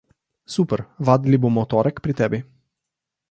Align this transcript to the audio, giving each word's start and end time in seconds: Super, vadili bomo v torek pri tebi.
Super, 0.53 0.81
vadili 1.09 1.37
bomo 1.43 1.61
v 1.65 1.69
torek 1.73 2.01
pri 2.05 2.13
tebi. 2.21 2.39